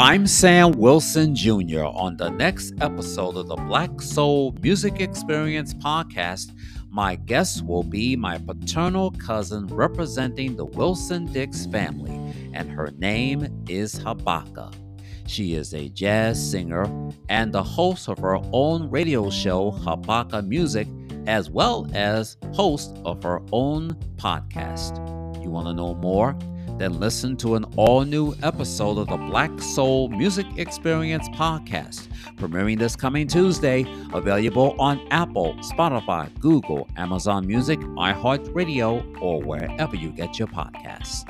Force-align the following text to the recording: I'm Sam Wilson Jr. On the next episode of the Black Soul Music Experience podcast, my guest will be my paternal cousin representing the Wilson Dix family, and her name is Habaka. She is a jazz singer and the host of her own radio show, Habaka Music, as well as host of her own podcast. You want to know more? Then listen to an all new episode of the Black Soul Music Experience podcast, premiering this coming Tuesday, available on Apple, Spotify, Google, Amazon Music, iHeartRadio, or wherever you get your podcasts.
I'm 0.00 0.28
Sam 0.28 0.70
Wilson 0.78 1.34
Jr. 1.34 1.82
On 1.82 2.16
the 2.16 2.30
next 2.30 2.72
episode 2.80 3.36
of 3.36 3.48
the 3.48 3.56
Black 3.56 4.00
Soul 4.00 4.54
Music 4.62 5.00
Experience 5.00 5.74
podcast, 5.74 6.56
my 6.88 7.16
guest 7.16 7.66
will 7.66 7.82
be 7.82 8.14
my 8.14 8.38
paternal 8.38 9.10
cousin 9.10 9.66
representing 9.66 10.54
the 10.54 10.66
Wilson 10.66 11.24
Dix 11.24 11.66
family, 11.66 12.14
and 12.54 12.70
her 12.70 12.92
name 12.98 13.64
is 13.68 13.96
Habaka. 13.96 14.72
She 15.26 15.54
is 15.54 15.74
a 15.74 15.88
jazz 15.88 16.48
singer 16.48 16.84
and 17.28 17.52
the 17.52 17.64
host 17.64 18.08
of 18.08 18.18
her 18.18 18.38
own 18.52 18.88
radio 18.90 19.30
show, 19.30 19.72
Habaka 19.72 20.46
Music, 20.46 20.86
as 21.26 21.50
well 21.50 21.90
as 21.92 22.36
host 22.54 22.96
of 23.04 23.20
her 23.24 23.42
own 23.50 23.90
podcast. 24.14 24.96
You 25.42 25.50
want 25.50 25.66
to 25.66 25.74
know 25.74 25.96
more? 25.96 26.38
Then 26.78 27.00
listen 27.00 27.36
to 27.38 27.56
an 27.56 27.64
all 27.76 28.04
new 28.04 28.34
episode 28.42 28.98
of 28.98 29.08
the 29.08 29.16
Black 29.16 29.60
Soul 29.60 30.08
Music 30.08 30.46
Experience 30.56 31.28
podcast, 31.30 32.06
premiering 32.36 32.78
this 32.78 32.94
coming 32.94 33.26
Tuesday, 33.26 33.84
available 34.14 34.76
on 34.78 35.04
Apple, 35.10 35.54
Spotify, 35.54 36.32
Google, 36.38 36.88
Amazon 36.96 37.46
Music, 37.46 37.80
iHeartRadio, 37.80 39.20
or 39.20 39.42
wherever 39.42 39.96
you 39.96 40.10
get 40.10 40.38
your 40.38 40.48
podcasts. 40.48 41.24